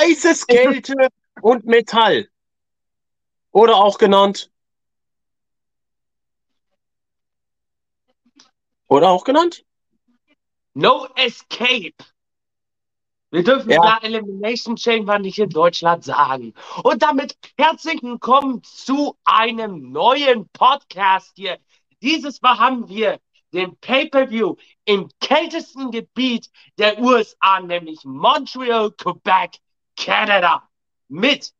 [0.00, 0.94] Heißes Kälte
[1.42, 2.30] und Metall.
[3.52, 4.50] Oder auch genannt.
[8.88, 9.64] Oder auch genannt?
[10.72, 11.92] No Escape.
[13.30, 13.82] Wir dürfen Ja.
[13.82, 16.54] da Elimination Chamber nicht in Deutschland sagen.
[16.82, 21.58] Und damit herzlich willkommen zu einem neuen Podcast hier.
[22.00, 23.20] Dieses Mal haben wir
[23.52, 26.48] den Pay-Per-View im kältesten Gebiet
[26.78, 29.58] der USA, nämlich Montreal, Quebec,
[30.00, 30.68] Canada.
[31.08, 31.52] Mit,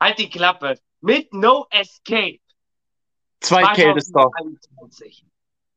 [0.00, 2.40] halt die Klappe, mit No Escape.
[3.40, 4.30] Zweitkältester.
[4.30, 5.24] 2021.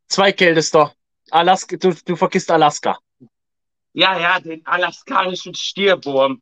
[0.08, 0.94] Zweitkältester.
[1.31, 2.98] Alaska, du, du vergisst Alaska.
[3.94, 6.41] Ja, ja, den alaskanischen Stierwurm.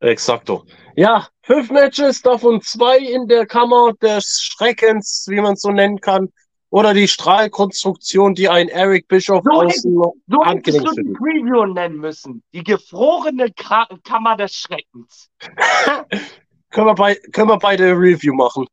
[0.00, 0.64] Exakto.
[0.94, 6.00] Ja, fünf Matches, davon zwei in der Kammer des Schreckens, wie man es so nennen
[6.00, 6.32] kann.
[6.70, 11.96] Oder die Strahlkonstruktion, die ein Eric Bischoff So außen So hättest du die Preview nennen
[11.96, 12.42] müssen.
[12.52, 15.30] Die gefrorene Kra Kammer des Schreckens.
[16.70, 18.66] können, wir bei, können wir beide Review machen.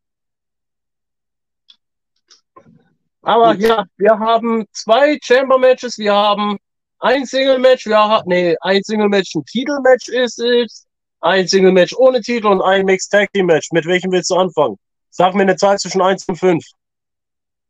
[3.22, 6.58] Aber ja, wir haben zwei Chamber Matches, wir haben
[7.00, 10.86] ein Single Match, wir haben, nee, ein Single Match, ein Titelmatch ist es,
[11.22, 13.72] ein Single Match ohne Titel und ein Mixed Tag Team Match.
[13.72, 14.78] Mit welchem willst du anfangen?
[15.10, 16.64] Sag mir eine Zahl zwischen 1 und 5.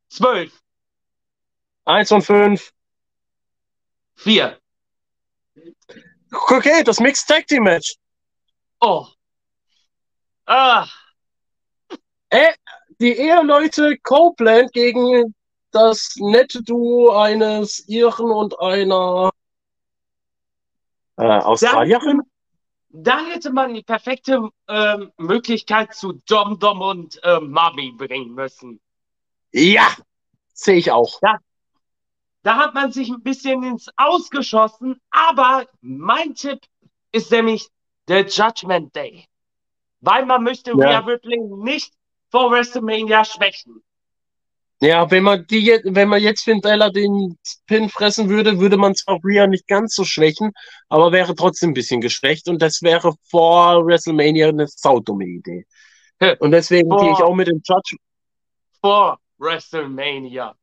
[0.09, 0.51] Zwölf.
[1.85, 2.73] 1 und 5.
[4.15, 4.59] Vier.
[6.31, 7.95] Okay, das Mixed Tag Team Match.
[8.81, 9.07] Oh.
[10.45, 10.87] Ah.
[12.29, 12.53] Äh,
[12.99, 15.33] die Eheleute Copeland gegen
[15.71, 19.31] das nette Duo eines Iren und einer
[21.17, 22.21] äh, Australierin.
[22.89, 28.79] Da hätte man die perfekte ähm, Möglichkeit zu Dom Dom und ähm, Mami bringen müssen.
[29.57, 29.87] Ja,
[30.53, 31.19] sehe ich auch.
[32.43, 36.59] Da hat man sich ein bisschen ins Ausgeschossen, aber mein Tipp
[37.13, 37.69] ist nämlich
[38.09, 39.25] der Judgment Day.
[40.01, 40.75] Weil man möchte Ja.
[40.77, 41.93] Rhea Ripley nicht
[42.29, 43.81] vor WrestleMania schwächen.
[44.81, 48.93] Ja, wenn man die jetzt, wenn man jetzt Findella den Pin fressen würde, würde man
[48.93, 50.51] zwar Rhea nicht ganz so schwächen,
[50.89, 55.65] aber wäre trotzdem ein bisschen geschwächt und das wäre vor WrestleMania eine saudumme Idee.
[56.39, 57.95] Und deswegen Vor- gehe ich auch mit dem Judge.
[58.81, 60.55] Vor WrestleMania.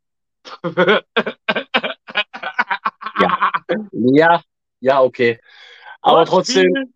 [3.93, 4.43] Ja,
[4.81, 5.39] ja, okay.
[6.01, 6.93] Aber trotzdem,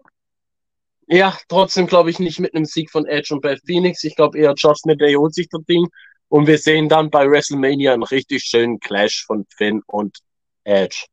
[1.06, 4.02] ja, trotzdem glaube ich nicht mit einem Sieg von Edge und Beth Phoenix.
[4.04, 5.88] Ich glaube eher Judgment Day holt sich das Ding.
[6.28, 10.18] Und wir sehen dann bei WrestleMania einen richtig schönen Clash von Finn und
[10.64, 11.06] Edge.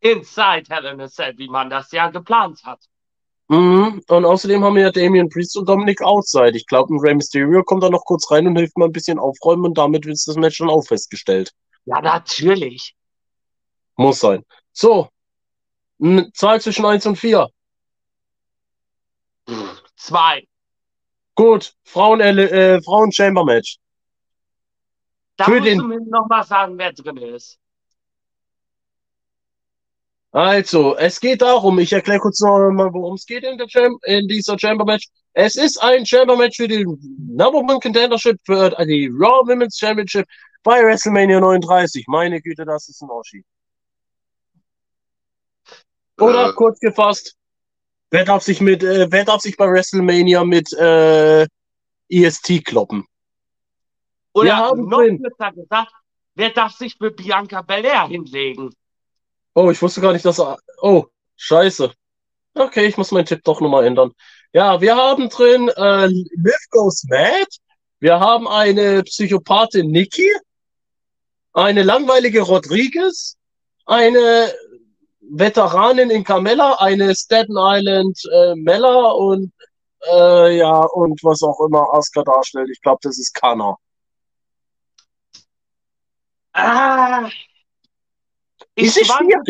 [0.00, 2.80] Inside Hell in a Cell, wie man das ja geplant hat.
[3.48, 4.02] Mhm.
[4.08, 6.56] Und außerdem haben wir ja Damian Priest und Dominic Outside.
[6.56, 9.18] Ich glaube, ein Rey Mysterio kommt da noch kurz rein und hilft mal ein bisschen
[9.18, 11.52] aufräumen und damit ist das Match dann auch festgestellt.
[11.84, 12.94] Ja, natürlich.
[13.96, 14.44] Muss sein.
[14.72, 15.08] So.
[16.00, 17.48] N- Zahl zwischen 1 und 4.
[19.96, 20.46] Zwei.
[21.34, 21.72] Gut.
[21.84, 23.78] Frauen, äh, Frauen Chamber Match.
[25.36, 27.58] Da Für musst den- du mir noch mal sagen, wer drin ist.
[30.36, 34.28] Also, es geht darum, ich erkläre kurz noch mal, worum es geht in, Cham in
[34.28, 35.08] dieser Chamber Match.
[35.32, 39.78] Es ist ein Chamber Match für die Number One Contendership für äh, die Raw Women's
[39.78, 40.26] Championship
[40.62, 42.04] bei WrestleMania 39.
[42.08, 43.46] Meine Güte, das ist ein Oschi.
[46.20, 46.52] Oder Äh.
[46.52, 47.34] kurz gefasst,
[48.10, 51.46] wer darf sich mit, äh, wer darf sich bei WrestleMania mit äh,
[52.10, 53.06] EST kloppen?
[54.34, 55.56] Wir Oder haben noch gesagt,
[56.34, 58.70] wer darf sich für Bianca Belair hinlegen?
[59.56, 60.58] Oh, ich wusste gar nicht, dass er.
[60.82, 61.06] Oh,
[61.36, 61.90] scheiße.
[62.54, 64.12] Okay, ich muss meinen Tipp doch nochmal ändern.
[64.52, 67.46] Ja, wir haben drin äh, Liv Goes Mad.
[67.98, 70.30] Wir haben eine Psychopathin Nikki.
[71.54, 73.38] Eine langweilige Rodriguez.
[73.86, 74.52] Eine
[75.20, 76.74] Veteranin in Carmella.
[76.74, 79.10] Eine Staten Island äh, Mella.
[79.12, 79.52] Und
[80.12, 82.68] äh, ja, und was auch immer Asuka darstellt.
[82.70, 83.76] Ich glaube, das ist Kana.
[86.52, 87.30] Ah,
[88.76, 89.42] ich, schwanke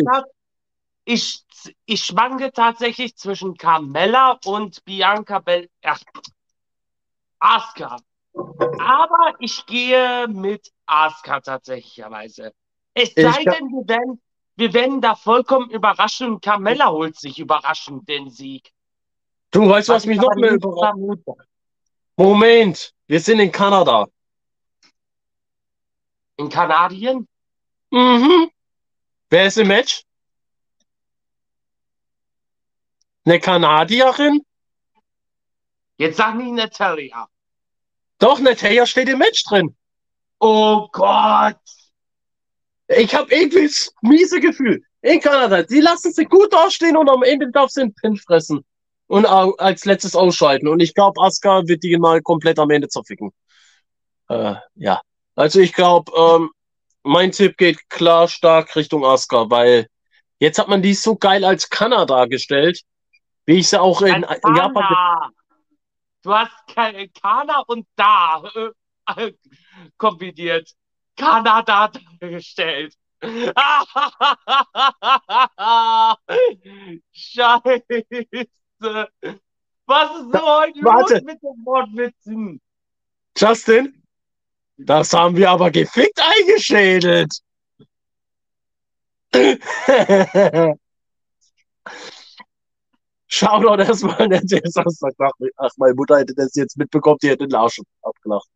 [1.05, 1.43] ich,
[1.85, 5.69] ich schwanke tatsächlich zwischen Carmella und Bianca Belair.
[5.83, 6.01] Ach,
[7.39, 7.97] Asuka.
[8.33, 12.53] Aber ich gehe mit Asuka tatsächlicherweise.
[12.93, 14.21] Es sei denn, wir werden,
[14.55, 18.71] wir werden da vollkommen überraschen und Carmella holt sich überraschend den Sieg.
[19.51, 20.97] Du weißt, was mich ich noch mehr überrascht?
[22.15, 24.07] Moment, wir sind in Kanada.
[26.37, 27.27] In Kanadien?
[27.91, 28.49] Mhm.
[29.29, 30.03] Wer ist im Match?
[33.25, 34.41] Eine Kanadierin?
[35.97, 37.27] Jetzt sag nicht Natalia.
[38.19, 39.75] Doch, Natalia steht im Match drin.
[40.39, 41.57] Oh Gott.
[42.87, 44.81] Ich habe irgendwie das miese Gefühl.
[45.01, 45.63] In Kanada.
[45.63, 48.63] Die lassen sie gut dastehen und am Ende darf sie einen Pin fressen.
[49.07, 50.67] Und als letztes ausschalten.
[50.67, 53.31] Und ich glaube, Asuka wird die mal komplett am Ende zerficken.
[54.29, 55.01] Äh, ja.
[55.35, 56.49] Also ich glaube, ähm,
[57.07, 59.87] mein Tipp geht klar stark Richtung Asuka, weil
[60.39, 62.81] jetzt hat man die so geil als Kanada gestellt,
[63.45, 65.31] wie ich sie auch in, in Japan.
[66.21, 66.51] Du hast
[67.21, 68.43] Kana und da
[69.15, 69.31] äh,
[69.97, 70.69] kombiniert.
[71.15, 71.89] Kanada
[72.19, 72.93] dargestellt.
[77.11, 78.05] Scheiße.
[79.85, 81.13] Was ist so heute Warte.
[81.13, 82.61] los mit den Wortwitzen?
[83.35, 84.03] Justin,
[84.77, 87.39] das haben wir aber gefickt eingeschädelt.
[93.27, 95.31] Schau doch erstmal, der Samstag nach.
[95.57, 98.47] Ach, meine Mutter hätte das jetzt mitbekommen, die hätte den Arsch abgelacht.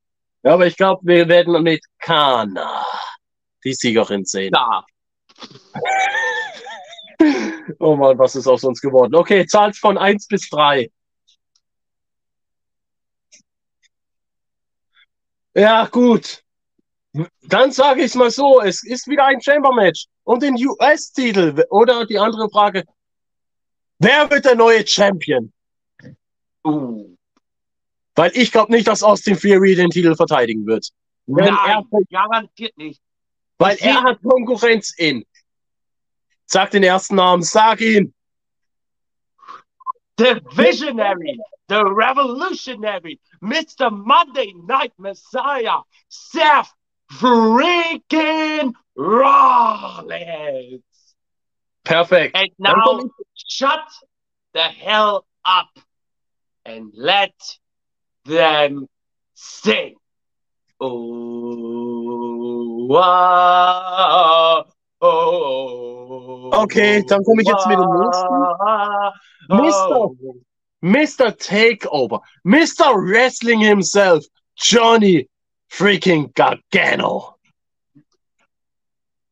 [0.43, 2.85] Ja, aber ich glaube, wir werden mit Kana
[3.63, 4.53] die Siegerin sehen.
[4.53, 4.83] Da.
[7.79, 9.13] oh Mann, was ist aus uns geworden?
[9.15, 10.89] Okay, Zahl von 1 bis 3.
[15.53, 16.43] Ja, gut.
[17.41, 21.63] Dann sage ich mal so, es ist wieder ein Chamber-Match und den US-Titel.
[21.69, 22.85] Oder die andere Frage,
[23.99, 25.51] wer wird der neue Champion?
[26.65, 27.15] Uh.
[28.15, 30.89] Weil ich glaube nicht, dass Austin Fury den Titel verteidigen wird.
[31.25, 33.01] Nein, er, garantiert nicht.
[33.57, 35.25] weil Ich er hat Konkurrenz in.
[36.45, 38.13] Sag den ersten Namen, sag ihn.
[40.17, 41.39] The Visionary,
[41.71, 43.89] the Revolutionary, Mr.
[43.89, 45.77] Monday Night Messiah,
[46.09, 46.73] Seth
[47.13, 50.83] freaking Rollins.
[51.85, 52.35] Perfect.
[52.35, 53.09] And now komm
[53.47, 53.87] shut
[54.53, 55.69] the hell up
[56.65, 57.31] and let
[58.25, 58.87] them
[59.33, 59.95] sing.
[60.81, 61.69] Oh,
[62.99, 64.65] ah,
[64.99, 69.13] oh, Okay, dann komm ich jetzt mit dem ah,
[69.47, 70.09] Mister.
[70.81, 71.31] Mr.
[71.37, 72.95] Takeover, Mr.
[72.95, 74.25] Wrestling himself,
[74.55, 75.29] Johnny
[75.69, 77.35] freaking Gargano.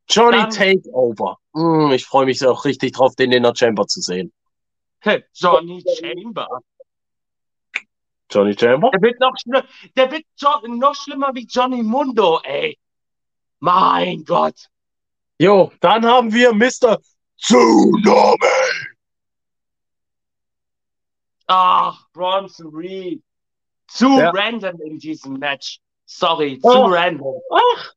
[0.08, 1.38] Johnny Dann- Takeover.
[1.54, 4.32] Mm, ich freue mich auch richtig drauf, den in der Chamber zu sehen.
[5.34, 6.48] Johnny Chamber.
[8.32, 8.92] Johnny Chamber?
[8.92, 9.34] Der wird noch,
[9.96, 10.26] der wird
[10.80, 12.78] noch schlimmer wie Johnny Mundo, ey.
[13.60, 14.68] Mein Gott.
[15.40, 17.00] Jo, dann haben wir Mr.
[17.40, 18.38] Tsunami.
[21.52, 23.24] Ach, Bronson Reed.
[23.88, 24.30] Zu Ja.
[24.30, 25.80] random in diesem Match.
[26.06, 26.86] Sorry, zu Oh.
[26.86, 27.42] random.
[27.52, 27.94] Ach,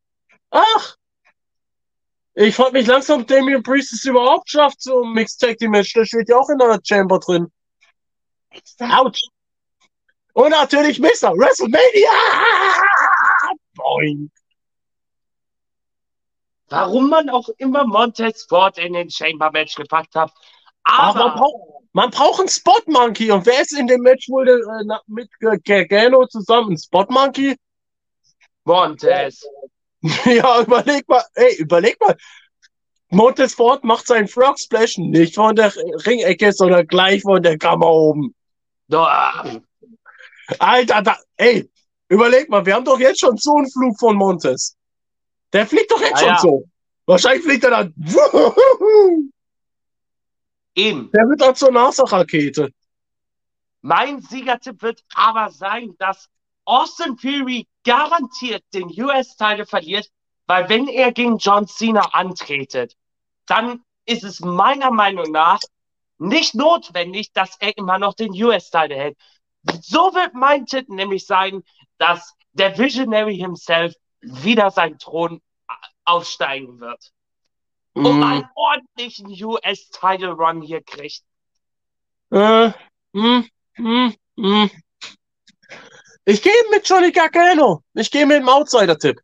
[0.51, 0.97] ach.
[2.35, 5.71] Ich frage mich langsam, ob Damien Priest es überhaupt schafft, so ein Mixed Tag Team
[5.73, 5.93] Match.
[5.93, 7.53] Der steht ja auch in der Chamber drin.
[8.81, 9.21] Autsch.
[10.33, 11.35] Und natürlich Mr.
[11.37, 12.11] WrestleMania.
[13.75, 14.31] Boing.
[16.71, 20.33] Warum man auch immer Montez Ford in den Chamber Match gepackt hat.
[20.85, 23.31] Ach, Aber braucht, man braucht einen Spot Monkey.
[23.31, 26.73] Und wer ist in dem Match wohl äh, mit G- Gargano zusammen?
[26.73, 27.57] Ein Spot Monkey?
[28.65, 29.45] Montez.
[30.25, 31.25] ja, überleg mal.
[31.35, 32.17] Ey, überleg mal.
[33.11, 35.75] Montez Ford macht seinen Frog Splash nicht von der
[36.07, 38.35] Ringecke, sondern gleich von der Kammer oben.
[40.59, 41.71] Alter, da, ey,
[42.09, 44.77] überleg mal, wir haben doch jetzt schon so einen Flug von Montes.
[45.53, 46.39] Der fliegt doch jetzt Ah, schon ja.
[46.39, 46.65] so.
[47.07, 47.95] Wahrscheinlich fliegt er dann.
[50.75, 51.11] Eben.
[51.13, 52.73] Der wird dann zur NASA-Rakete.
[53.83, 56.29] Mein Siegertipp wird aber sein, dass
[56.65, 60.09] Austin Fury garantiert den US-Title verliert,
[60.47, 62.97] weil wenn er gegen John Cena antretet,
[63.47, 65.61] dann ist es meiner Meinung nach
[66.19, 69.19] nicht notwendig, dass er immer noch den US-Title hält.
[69.81, 71.63] So wird mein Tipp nämlich sein,
[71.99, 75.41] dass der Visionary himself wieder seinen Thron
[76.05, 77.13] aufsteigen wird
[77.95, 81.23] und Mm, einen ordentlichen US-Title-Run hier kriegt.
[82.33, 82.71] äh,
[83.13, 83.45] mm,
[83.79, 84.71] mm, mm.
[86.25, 87.83] Ich gehe mit Johnny Gargano.
[87.95, 89.21] Ich gehe mit dem Outsider-Tipp.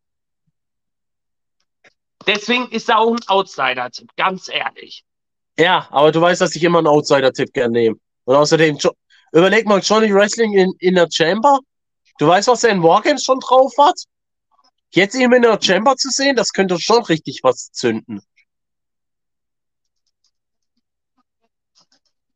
[2.26, 5.04] Deswegen ist er auch ein Outsider-Tipp, ganz ehrlich.
[5.58, 7.96] Ja, aber du weißt, dass ich immer einen Outsider-Tipp gerne nehme.
[8.25, 8.92] Und außerdem, Jo-
[9.32, 11.58] überleg mal, Johnny Wrestling in, in der Chamber.
[12.18, 13.94] Du weißt, was er in Wargames schon drauf hat?
[14.90, 18.20] Jetzt ihn in der Chamber zu sehen, das könnte schon richtig was zünden.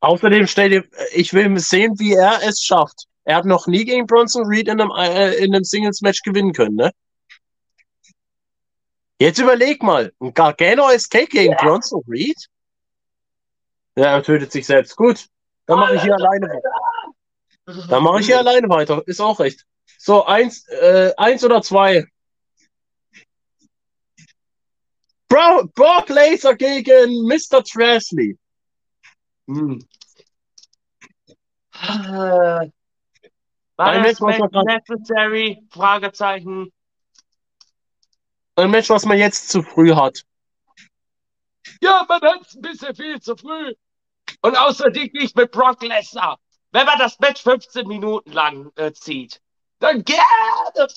[0.03, 3.07] Außerdem stell dir, ich will sehen, wie er es schafft.
[3.23, 6.75] Er hat noch nie gegen Bronson Reed in einem, äh, in einem Singles-Match gewinnen können,
[6.75, 6.91] ne?
[9.21, 12.49] Jetzt überleg mal, ein Gargano Escape gegen Bronson Reed?
[13.95, 14.97] Ja, er tötet sich selbst.
[14.97, 15.27] Gut,
[15.67, 17.87] dann mache ich hier alleine weiter.
[17.89, 19.05] Dann mache ich hier alleine weiter.
[19.07, 19.65] Ist auch recht.
[19.99, 22.05] So, eins, äh, eins oder zwei.
[25.29, 27.63] Bro Brock Laser gegen Mr.
[27.63, 28.37] Trashley.
[29.49, 29.87] Hm.
[31.75, 32.71] Äh,
[33.77, 35.63] War Ein das Match, was man grad- necessary?
[35.71, 36.73] Fragezeichen.
[38.57, 40.23] Ein Match, was man jetzt zu früh hat.
[41.81, 43.75] Ja, man hat es ein bisschen viel zu früh.
[44.43, 46.39] Und außerdem nicht mit Brock Lesnar.
[46.71, 49.41] Wenn man das Match 15 Minuten lang äh, zieht,
[49.79, 50.89] dann gerne.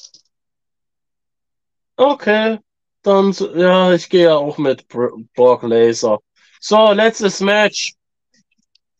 [1.98, 2.60] Okay.
[3.02, 6.20] Dann, ja, ich gehe ja auch mit Br Brock Laser.
[6.60, 7.94] So, letztes Match.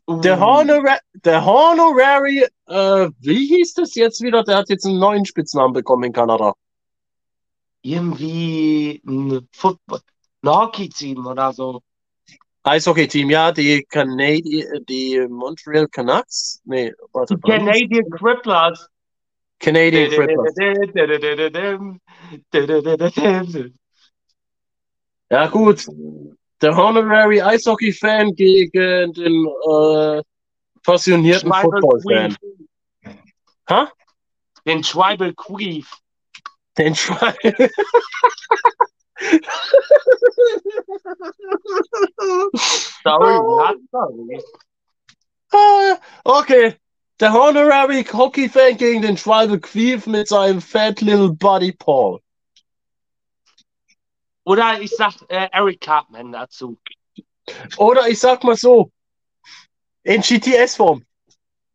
[0.08, 4.44] Der, Honora der Honorary, äh, wie hieß das jetzt wieder?
[4.44, 6.54] Der hat jetzt einen neuen Spitznamen bekommen in Kanada.
[7.82, 10.00] irgendwie ein Football,
[10.42, 11.82] ein Hockey-Team oder so.
[12.64, 16.62] Eishockey-Team, ja, die Canadian, die Montreal Canucks?
[16.66, 17.36] Nee, warte.
[17.42, 17.52] was?
[17.52, 18.88] Canadian Cripplers.
[19.60, 20.54] Canadian Crippers.
[25.30, 25.86] Ja, gut.
[26.62, 30.24] Der Honorary Eishockey-Fan gegen den äh,
[30.84, 32.36] passionierten Tribal Football-Fan.
[33.02, 33.18] Queef.
[33.70, 33.92] Ha?
[34.66, 35.92] Den Tribal Queef.
[36.78, 37.36] Den Schwein.
[43.04, 44.42] Sorry, not sorry.
[45.54, 46.76] Ah, Okay.
[47.22, 52.20] Der Honorary Hockey-Fan gegen den Tribal Queef mit seinem Fat Little Buddy Paul.
[54.46, 56.78] Oder ich sag äh, Eric Cartman dazu.
[57.78, 58.92] Oder ich sag mal so,
[60.04, 61.04] in GTS-Form.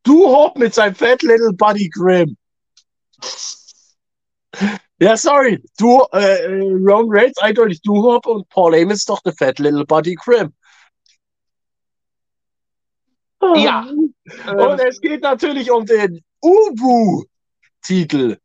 [0.02, 2.36] Du Hop mit seinem Fat Little Buddy Grimm.
[5.00, 5.62] Ja, sorry.
[5.78, 9.84] Du, äh, äh, Roman Reigns eindeutig du Hop und Paul ist doch der Fat Little
[9.84, 10.54] Buddy Grimm.
[13.56, 13.88] Ja.
[13.88, 14.10] Und
[14.46, 18.36] Ähm, es geht natürlich um den Ubu-Titel.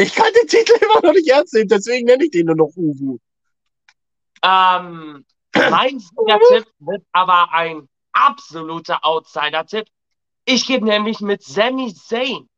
[0.00, 2.72] Ich kann den Titel immer noch nicht ernst nehmen, deswegen nenne ich den nur noch
[2.74, 3.18] Ubu.
[4.42, 9.86] ähm, mein Sieger-Tipp wird aber ein absoluter Outsider-Tipp.
[10.46, 12.48] Ich gebe nämlich mit Sami Zayn.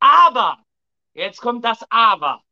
[0.00, 0.58] Aber,
[1.14, 2.42] jetzt kommt das Aber.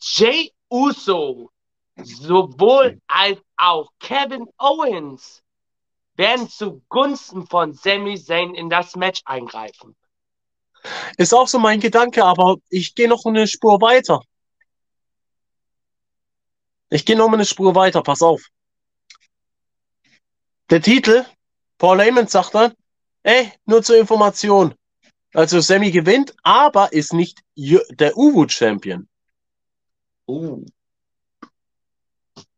[0.00, 1.50] Jay Uso,
[1.96, 5.42] sowohl als auch Kevin Owens
[6.14, 9.96] werden zugunsten von Sami Zayn in das Match eingreifen.
[11.16, 14.22] Ist auch so mein Gedanke, aber ich gehe noch eine Spur weiter.
[16.90, 18.42] Ich gehe noch mal eine Spur weiter, pass auf.
[20.70, 21.24] Der Titel,
[21.78, 22.74] Paul Heyman sagt dann,
[23.22, 24.74] ey, nur zur Information.
[25.32, 29.08] Also Sammy gewinnt, aber ist nicht der Uwu-Champion.
[30.26, 30.64] Uh.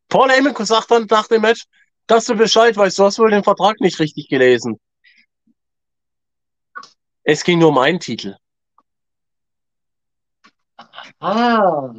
[0.09, 1.65] Paul Heyman sagt dann nach dem Match,
[2.07, 4.79] dass du Bescheid weißt, du hast wohl den Vertrag nicht richtig gelesen.
[7.23, 8.35] Es ging nur um einen Titel.
[11.19, 11.93] Ah.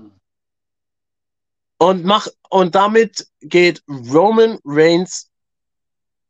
[1.78, 5.31] Und mach, und damit geht Roman Reigns,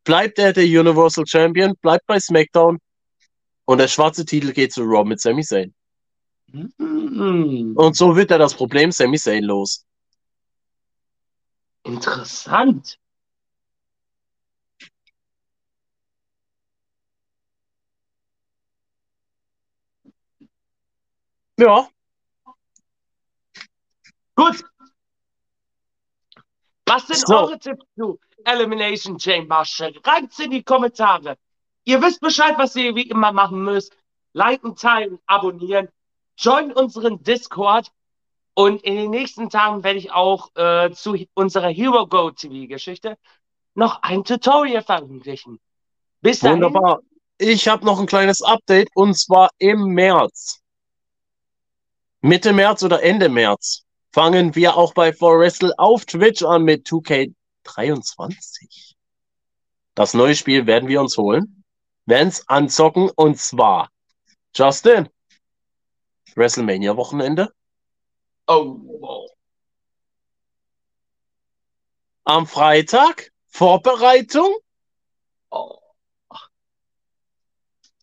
[0.05, 2.79] bleibt er der Universal Champion, bleibt bei SmackDown
[3.65, 5.75] und der schwarze Titel geht zu Raw mit Sami Zayn.
[6.51, 7.75] Hm.
[7.77, 9.85] Und so wird er das Problem Sami Zayn los.
[11.85, 12.99] Interessant.
[21.57, 21.89] Ja,
[24.35, 24.65] Gut.
[26.87, 27.37] Was sind So.
[27.37, 29.65] eure Tipps zu Elimination Chamber?
[29.65, 31.37] Schreibt's in die Kommentare.
[31.85, 33.97] Ihr wisst Bescheid, was ihr wie immer machen müsst.
[34.33, 35.89] Liken, teilen, abonnieren.
[36.37, 37.91] Join unseren Discord.
[38.55, 43.17] Und in den nächsten Tagen werde ich auch äh, zu unserer Hero Go TV Geschichte
[43.75, 45.59] noch ein Tutorial veröffentlichen.
[46.21, 46.63] Bis dahin.
[46.63, 47.01] wunderbar.
[47.39, 50.64] Ich habe noch ein kleines Update und zwar im März.
[52.25, 56.87] Mitte März oder Ende März fangen wir auch bei For Wrestle auf Twitch an mit
[56.87, 58.95] 2K23.
[59.95, 61.63] Das neue Spiel werden wir uns holen,
[62.07, 63.91] werden es anzocken und zwar
[64.55, 65.11] Justin,
[66.35, 67.53] WrestleMania Wochenende,
[68.47, 69.31] Oh, wow.
[72.25, 74.51] am Freitag Vorbereitung
[75.51, 75.79] oh.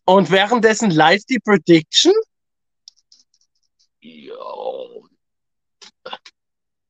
[0.04, 2.14] und währenddessen live die Prediction
[4.02, 5.06] Jo.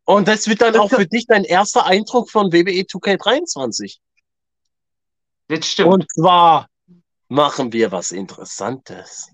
[0.04, 3.98] und das wird dann auch für dich dein erster Eindruck von E WWE 2K23.
[5.48, 5.92] Das stimmt.
[5.92, 6.68] Und zwar
[7.28, 9.30] machen wir was Interessantes.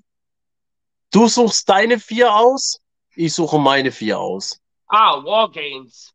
[1.12, 2.80] Du suchst deine vier aus,
[3.14, 4.60] ich suche meine vier aus.
[4.88, 6.12] ah, Wargames.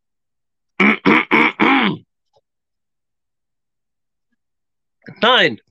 [5.22, 5.62] Nein,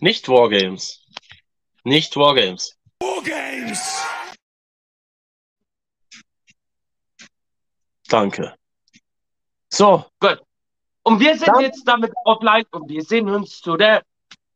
[0.00, 1.02] nicht Wargames.
[1.84, 2.76] Nicht Wargames.
[3.00, 4.15] War
[8.08, 8.54] Danke.
[9.68, 10.04] So.
[10.20, 10.40] Gut.
[11.02, 14.02] Und wir sind Dann- jetzt damit offline und wir sehen uns zu der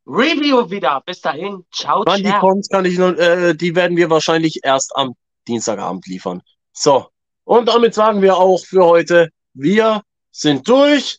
[0.06, 1.00] Review wieder.
[1.06, 1.64] Bis dahin.
[1.72, 2.40] Ciao, Wann die ciao.
[2.40, 5.14] kommt, kann ich noch, äh, die werden wir wahrscheinlich erst am
[5.46, 6.42] Dienstagabend liefern.
[6.72, 7.06] So.
[7.44, 11.18] Und damit sagen wir auch für heute, wir sind durch.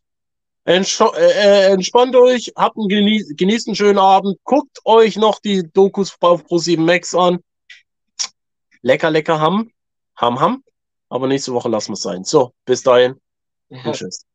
[0.64, 5.40] Entscho äh, äh, entspannt euch, habt einen genie genießt einen schönen Abend, guckt euch noch
[5.40, 7.40] die Dokus auf Pro7 Max an.
[8.84, 9.72] Lecker, lecker Ham.
[10.18, 10.64] Ham, Ham.
[11.12, 12.24] Aber nächste Woche lassen wir es sein.
[12.24, 13.20] So, bis dahin
[13.84, 14.26] und tschüss.